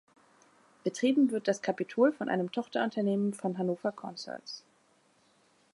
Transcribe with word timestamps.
Betrieben 0.83 1.29
wird 1.29 1.47
das 1.47 1.61
Capitol 1.61 2.11
von 2.11 2.27
einem 2.27 2.51
Tochterunternehmen 2.51 3.35
von 3.35 3.59
Hannover 3.59 3.91
Concerts. 3.91 4.63